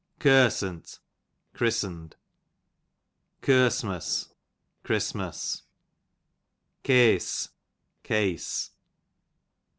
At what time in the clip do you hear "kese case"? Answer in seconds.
6.81-8.71